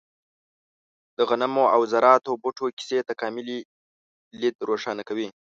[1.17, 3.59] د غنمو او ذراتو بوټو کیسې تکاملي
[4.39, 5.27] لید روښانه کوي.